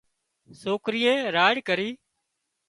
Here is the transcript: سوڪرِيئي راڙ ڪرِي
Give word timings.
سوڪرِيئي 0.61 1.15
راڙ 1.35 1.55
ڪرِي 1.67 1.89